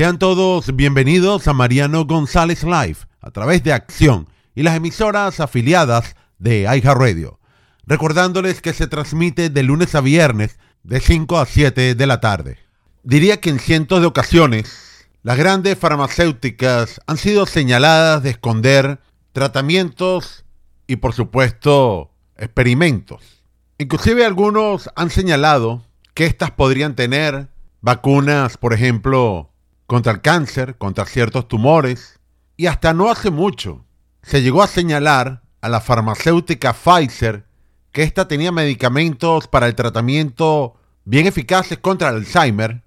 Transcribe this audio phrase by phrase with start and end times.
[0.00, 6.16] Sean todos bienvenidos a Mariano González Live a través de Acción y las emisoras afiliadas
[6.38, 7.38] de Radio.
[7.84, 12.56] Recordándoles que se transmite de lunes a viernes de 5 a 7 de la tarde.
[13.02, 19.00] Diría que en cientos de ocasiones las grandes farmacéuticas han sido señaladas de esconder
[19.34, 20.46] tratamientos
[20.86, 23.42] y por supuesto experimentos.
[23.76, 27.48] Inclusive algunos han señalado que éstas podrían tener
[27.82, 29.49] vacunas, por ejemplo,
[29.90, 32.20] contra el cáncer, contra ciertos tumores,
[32.56, 33.84] y hasta no hace mucho
[34.22, 37.48] se llegó a señalar a la farmacéutica Pfizer
[37.90, 42.84] que ésta tenía medicamentos para el tratamiento bien eficaces contra el Alzheimer,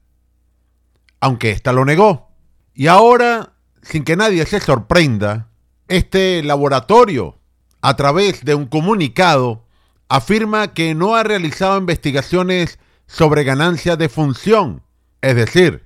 [1.20, 2.32] aunque ésta lo negó.
[2.74, 5.50] Y ahora, sin que nadie se sorprenda,
[5.90, 7.38] este laboratorio,
[7.82, 9.66] a través de un comunicado,
[10.08, 14.84] afirma que no ha realizado investigaciones sobre ganancias de función,
[15.20, 15.83] es decir,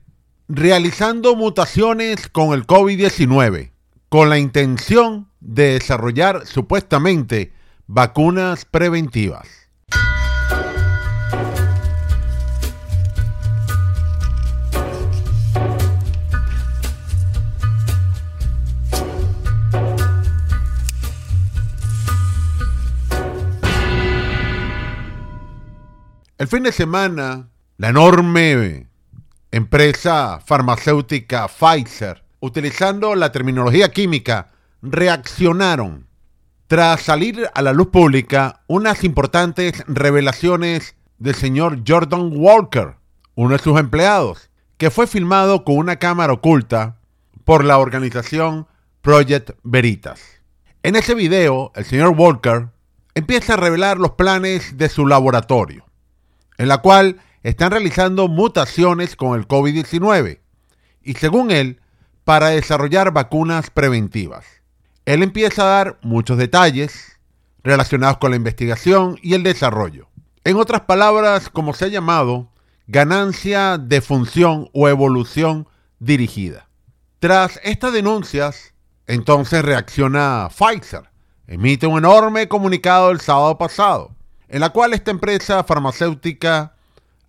[0.48, 3.72] realizando mutaciones con el COVID-19,
[4.10, 7.54] con la intención de desarrollar supuestamente
[7.86, 9.48] vacunas preventivas.
[26.38, 28.87] El fin de semana, la enorme
[29.58, 36.08] empresa farmacéutica Pfizer, utilizando la terminología química, reaccionaron
[36.68, 42.96] tras salir a la luz pública unas importantes revelaciones del señor Jordan Walker,
[43.36, 46.98] uno de sus empleados, que fue filmado con una cámara oculta
[47.44, 48.68] por la organización
[49.02, 50.22] Project Veritas.
[50.84, 52.68] En ese video, el señor Walker
[53.16, 55.88] empieza a revelar los planes de su laboratorio
[56.58, 57.18] en la cual
[57.48, 60.42] están realizando mutaciones con el COVID-19
[61.02, 61.80] y según él,
[62.26, 64.46] para desarrollar vacunas preventivas.
[65.06, 67.18] Él empieza a dar muchos detalles
[67.64, 70.10] relacionados con la investigación y el desarrollo.
[70.44, 72.52] En otras palabras, como se ha llamado,
[72.86, 75.70] ganancia de función o evolución
[76.00, 76.68] dirigida.
[77.20, 78.74] Tras estas denuncias,
[79.06, 81.10] entonces reacciona Pfizer.
[81.48, 84.18] Emite un enorme comunicado el sábado pasado
[84.50, 86.77] en la cual esta empresa farmacéutica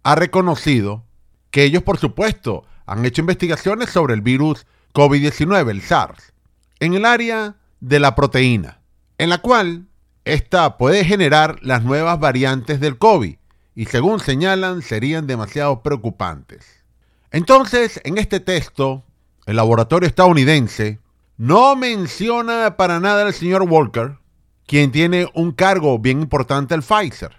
[0.02, 1.04] ha reconocido
[1.50, 6.32] que ellos, por supuesto, han hecho investigaciones sobre el virus COVID-19, el SARS,
[6.80, 8.80] en el área de la proteína,
[9.18, 9.86] en la cual
[10.24, 13.36] esta puede generar las nuevas variantes del COVID
[13.74, 16.84] y según señalan serían demasiado preocupantes.
[17.30, 19.04] Entonces, en este texto,
[19.46, 20.98] el laboratorio estadounidense
[21.36, 24.18] no menciona para nada al señor Walker,
[24.66, 27.36] quien tiene un cargo bien importante el Pfizer,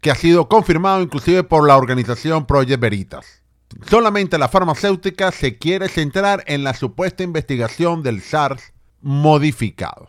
[0.00, 3.42] que ha sido confirmado inclusive por la organización Project Veritas.
[3.88, 10.08] Solamente la farmacéutica se quiere centrar en la supuesta investigación del SARS modificado.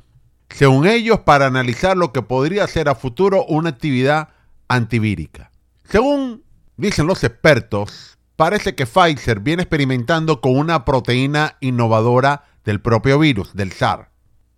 [0.50, 4.30] Según ellos, para analizar lo que podría ser a futuro una actividad
[4.68, 5.51] antivírica.
[5.84, 6.44] Según
[6.78, 13.53] dicen los expertos, parece que Pfizer viene experimentando con una proteína innovadora del propio virus,
[13.53, 14.12] del SARS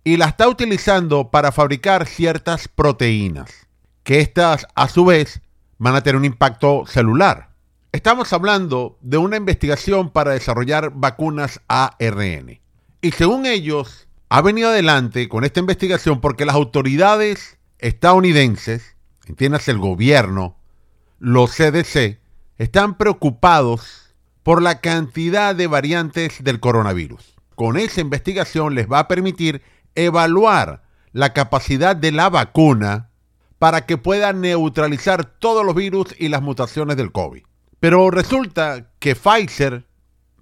[0.04, 3.63] y la está utilizando para fabricar ciertas proteínas,
[4.04, 5.40] que estas a su vez
[5.78, 7.50] van a tener un impacto celular.
[7.90, 12.60] Estamos hablando de una investigación para desarrollar vacunas ARN.
[13.00, 19.78] Y según ellos, ha venido adelante con esta investigación porque las autoridades estadounidenses, entiendas el
[19.78, 20.56] gobierno,
[21.18, 22.18] los CDC,
[22.58, 27.34] están preocupados por la cantidad de variantes del coronavirus.
[27.54, 29.62] Con esa investigación les va a permitir
[29.94, 30.82] evaluar
[31.12, 33.10] la capacidad de la vacuna
[33.64, 37.44] para que pueda neutralizar todos los virus y las mutaciones del COVID.
[37.80, 39.86] Pero resulta que Pfizer,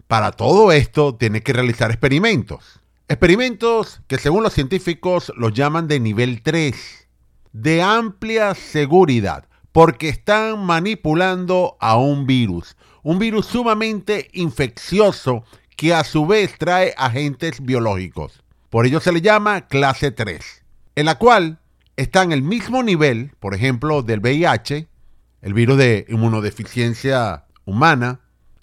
[0.09, 2.81] para todo esto, tiene que realizar experimentos.
[3.07, 7.09] Experimentos que según los científicos los llaman de nivel 3,
[7.53, 15.45] de amplia seguridad, porque están manipulando a un virus, un virus sumamente infeccioso
[15.77, 18.43] que a su vez trae agentes biológicos.
[18.69, 20.65] Por ello se le llama clase 3,
[20.97, 21.61] en la cual
[22.03, 24.89] está en el mismo nivel, por ejemplo, del VIH,
[25.41, 28.21] el virus de inmunodeficiencia humana,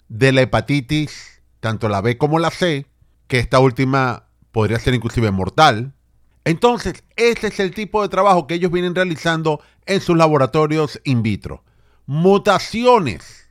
[0.08, 2.86] de la hepatitis, tanto la B como la C,
[3.28, 5.94] que esta última podría ser inclusive mortal.
[6.44, 11.22] Entonces, ese es el tipo de trabajo que ellos vienen realizando en sus laboratorios in
[11.22, 11.62] vitro.
[12.06, 13.48] Mutaciones,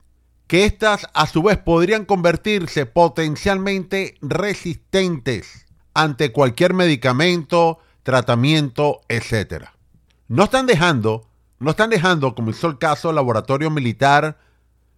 [0.48, 9.66] que estas a su vez podrían convertirse potencialmente resistentes ante cualquier medicamento, tratamiento, etc.
[10.30, 11.28] No están dejando,
[11.58, 14.38] no están dejando, como hizo el caso del laboratorio militar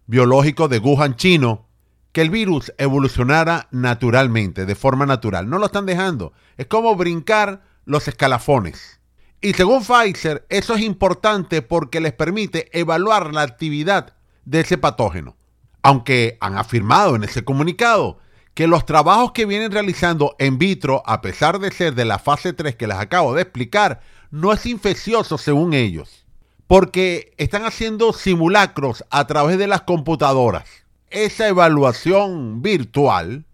[0.06, 1.66] biológico de Wuhan chino,
[2.12, 5.48] que el virus evolucionara naturalmente, de forma natural.
[5.48, 6.34] No lo están dejando.
[6.58, 9.00] Es como brincar los escalafones.
[9.40, 14.14] Y según Pfizer, eso es importante porque les permite evaluar la actividad
[14.44, 15.38] de ese patógeno.
[15.82, 18.18] Aunque han afirmado en ese comunicado
[18.52, 22.52] que los trabajos que vienen realizando en vitro, a pesar de ser de la fase
[22.52, 24.02] 3 que les acabo de explicar,
[24.32, 26.24] no es infeccioso según ellos.
[26.66, 30.64] Porque están haciendo simulacros a través de las computadoras.
[31.10, 33.44] Esa evaluación virtual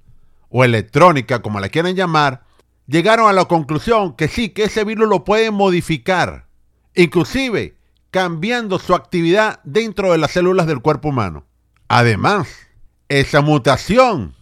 [0.48, 2.44] o electrónica, como la quieran llamar,
[2.86, 6.46] llegaron a la conclusión que sí, que ese virus lo pueden modificar,
[6.94, 7.74] inclusive
[8.12, 11.44] cambiando su actividad dentro de las células del cuerpo humano.
[11.88, 12.48] Además,
[13.08, 14.36] esa mutación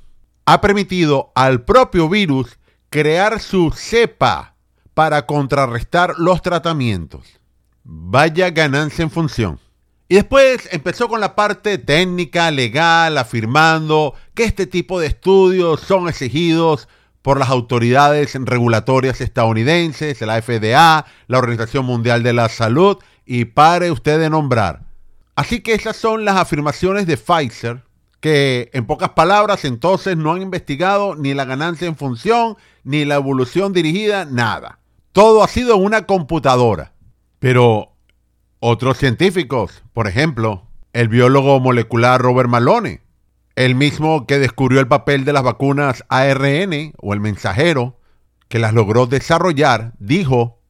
[0.44, 2.58] ha permitido al propio virus
[2.90, 4.55] crear su cepa
[4.96, 7.38] para contrarrestar los tratamientos.
[7.84, 9.60] Vaya ganancia en función.
[10.08, 16.08] Y después empezó con la parte técnica, legal, afirmando que este tipo de estudios son
[16.08, 16.88] exigidos
[17.20, 22.96] por las autoridades regulatorias estadounidenses, la FDA, la Organización Mundial de la Salud,
[23.26, 24.80] y pare usted de nombrar.
[25.34, 27.82] Así que esas son las afirmaciones de Pfizer,
[28.20, 33.16] que en pocas palabras entonces no han investigado ni la ganancia en función, ni la
[33.16, 34.78] evolución dirigida, nada.
[35.16, 36.92] Todo ha sido una computadora.
[37.38, 37.96] Pero
[38.60, 43.00] otros científicos, por ejemplo, el biólogo molecular Robert Malone,
[43.54, 47.98] el mismo que descubrió el papel de las vacunas ARN o el mensajero,
[48.48, 50.60] que las logró desarrollar, dijo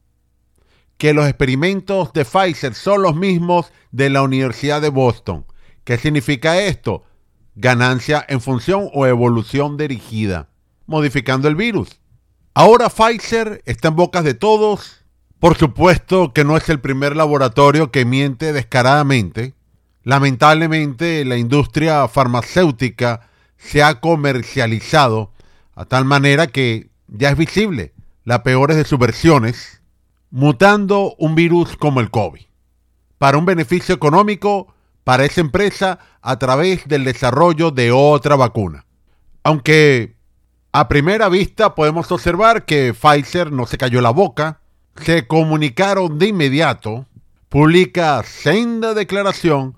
[0.97, 5.45] que los experimentos de Pfizer son los mismos de la Universidad de Boston.
[5.83, 7.03] ¿Qué significa esto?
[7.55, 10.47] Ganancia en función o evolución dirigida,
[10.85, 11.99] modificando el virus.
[12.59, 15.05] Ahora Pfizer está en bocas de todos.
[15.39, 19.53] Por supuesto que no es el primer laboratorio que miente descaradamente
[20.07, 25.33] Lamentablemente la industria farmacéutica se ha comercializado
[25.75, 27.93] a tal manera que ya es visible
[28.23, 29.81] las peores de sus versiones,
[30.31, 32.45] mutando un virus como el COVID,
[33.19, 34.73] para un beneficio económico
[35.03, 38.85] para esa empresa a través del desarrollo de otra vacuna.
[39.43, 40.16] Aunque
[40.71, 44.59] a primera vista podemos observar que Pfizer no se cayó la boca,
[45.01, 47.05] se comunicaron de inmediato,
[47.49, 49.75] publica senda declaración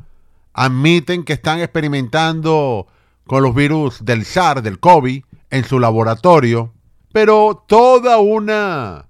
[0.54, 2.88] admiten que están experimentando
[3.26, 6.74] con los virus del SARS, del COVID, en su laboratorio,
[7.14, 9.08] pero toda una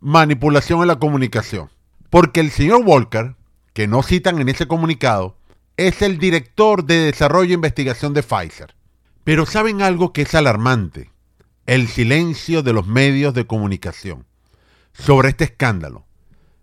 [0.00, 1.68] manipulación en la comunicación.
[2.08, 3.34] Porque el señor Walker,
[3.74, 5.36] que no citan en ese comunicado,
[5.76, 8.74] es el director de desarrollo e investigación de Pfizer.
[9.28, 11.10] Pero ¿saben algo que es alarmante?
[11.66, 14.24] El silencio de los medios de comunicación
[14.94, 16.06] sobre este escándalo.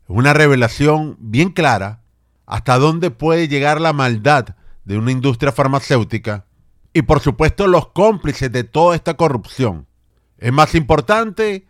[0.06, 2.01] Es una revelación bien clara
[2.47, 6.47] hasta dónde puede llegar la maldad de una industria farmacéutica
[6.91, 9.85] y por supuesto los cómplices de toda esta corrupción.
[10.39, 11.68] Es más importante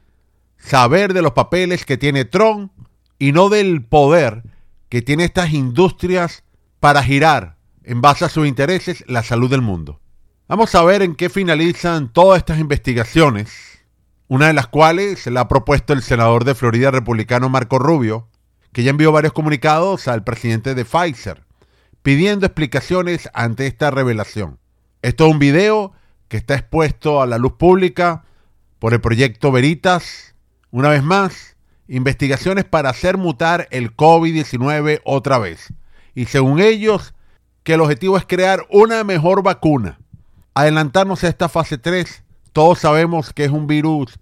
[0.58, 2.72] saber de los papeles que tiene Trump
[3.20, 4.44] y no del poder
[4.88, 6.46] que tiene estas industrias
[6.80, 10.00] para girar en base a sus intereses la salud del mundo.
[10.48, 13.80] Vamos a ver en qué finalizan todas estas investigaciones,
[14.28, 18.28] una de las cuales la ha propuesto el senador de Florida republicano Marco Rubio,
[18.72, 21.46] que ya envió varios comunicados al presidente de Pfizer
[22.06, 24.60] pidiendo explicaciones ante esta revelación.
[25.02, 25.94] Esto es un video
[26.28, 28.26] que está expuesto a la luz pública
[28.78, 30.36] por el proyecto Veritas.
[30.70, 35.74] Una vez más, investigaciones para hacer mutar el COVID-19 otra vez.
[36.14, 37.16] Y según ellos,
[37.64, 39.98] que el objetivo es crear una mejor vacuna.
[40.58, 44.18] Adelantarnos a esta fase 3, todos sabemos que es un virus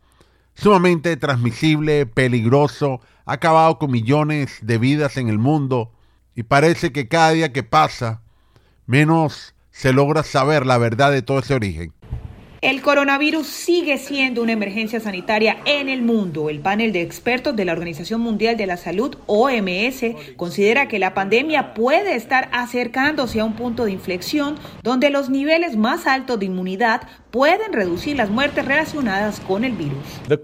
[0.55, 5.91] sumamente transmisible, peligroso, ha acabado con millones de vidas en el mundo
[6.33, 8.23] y parece que cada día que pasa,
[8.87, 11.93] menos se logra saber la verdad de todo ese origen.
[12.63, 16.49] El coronavirus sigue siendo una emergencia sanitaria en el mundo.
[16.49, 21.13] El panel de expertos de la Organización Mundial de la Salud, OMS, considera que la
[21.13, 26.45] pandemia puede estar acercándose a un punto de inflexión donde los niveles más altos de
[26.45, 27.01] inmunidad
[27.31, 29.97] pueden reducir las muertes relacionadas con el virus.
[30.29, 30.39] El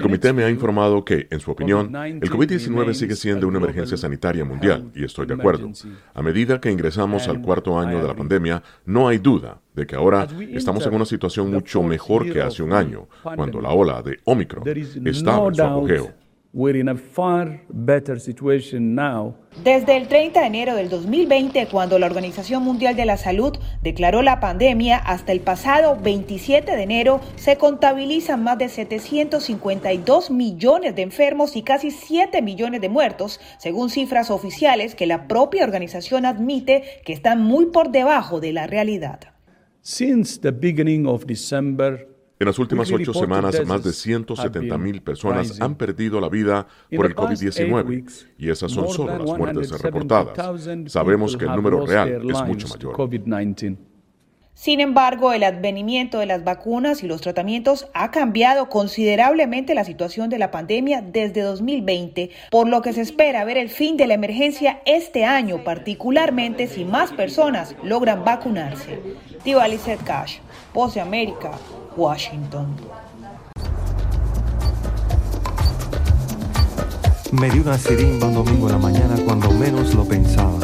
[0.00, 4.46] comité me ha informado que, en su opinión, el COVID-19 sigue siendo una emergencia sanitaria
[4.46, 5.70] mundial, y estoy de acuerdo.
[6.14, 9.96] A medida que ingresamos al cuarto año de la pandemia, no hay duda de que
[9.96, 14.18] ahora estamos en una situación mucho mejor que hace un año, cuando la ola de
[14.24, 14.64] Omicron
[15.06, 16.12] estaba en su apogeo.
[19.62, 24.22] Desde el 30 de enero del 2020, cuando la Organización Mundial de la Salud declaró
[24.22, 31.02] la pandemia, hasta el pasado 27 de enero se contabilizan más de 752 millones de
[31.02, 37.02] enfermos y casi 7 millones de muertos, según cifras oficiales que la propia organización admite
[37.04, 39.37] que están muy por debajo de la realidad.
[42.40, 47.06] En las últimas ocho semanas, más de 170 mil personas han perdido la vida por
[47.06, 48.04] el COVID-19
[48.38, 50.62] y esas son solo las muertes reportadas.
[50.92, 52.94] Sabemos que el número real es mucho mayor.
[54.60, 60.30] Sin embargo, el advenimiento de las vacunas y los tratamientos ha cambiado considerablemente la situación
[60.30, 64.14] de la pandemia desde 2020, por lo que se espera ver el fin de la
[64.14, 68.98] emergencia este año, particularmente si más personas logran vacunarse.
[69.78, 70.38] Set Cash,
[70.92, 71.52] de América,
[71.96, 72.74] Washington.
[77.30, 80.58] Me dio una sirimba domingo en la mañana cuando menos lo pensaba.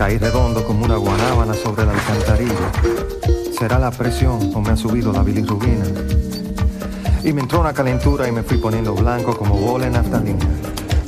[0.00, 2.72] Caí redondo como una guanábana sobre la alcantarilla.
[3.52, 5.84] ¿Será la presión o me ha subido la bilirrubina?
[7.22, 10.46] Y me entró una calentura y me fui poniendo blanco como bola en naftalina.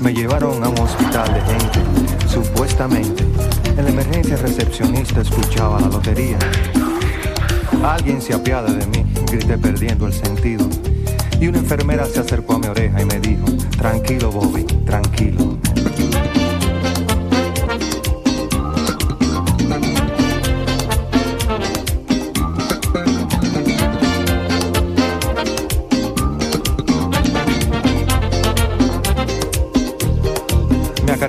[0.01, 3.25] Me llevaron a un hospital de gente, supuestamente.
[3.79, 6.37] En la emergencia recepcionista escuchaba la lotería.
[7.83, 10.67] Alguien se apiada de mí, grité perdiendo el sentido.
[11.41, 13.47] Y una enfermera se acercó a mi oreja y me dijo,
[13.79, 15.57] tranquilo Bobby, tranquilo.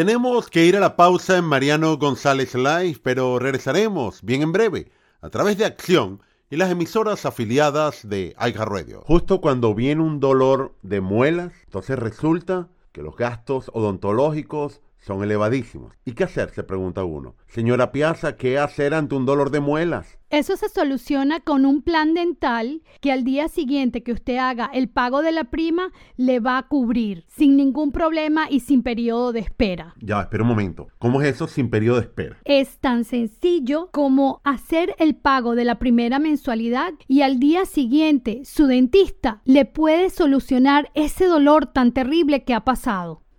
[0.00, 4.90] Tenemos que ir a la pausa en Mariano González Live, pero regresaremos bien en breve
[5.20, 9.02] a través de Acción y las emisoras afiliadas de Aiga Radio.
[9.04, 15.92] Justo cuando viene un dolor de muelas, entonces resulta que los gastos odontológicos son elevadísimos.
[16.04, 16.50] ¿Y qué hacer?
[16.50, 17.34] Se pregunta uno.
[17.46, 20.19] Señora Piazza, ¿qué hacer ante un dolor de muelas?
[20.30, 24.88] Eso se soluciona con un plan dental que al día siguiente que usted haga el
[24.88, 29.40] pago de la prima le va a cubrir sin ningún problema y sin periodo de
[29.40, 29.96] espera.
[30.00, 30.86] Ya, espera un momento.
[31.00, 32.36] ¿Cómo es eso sin periodo de espera?
[32.44, 38.42] Es tan sencillo como hacer el pago de la primera mensualidad y al día siguiente
[38.44, 43.22] su dentista le puede solucionar ese dolor tan terrible que ha pasado.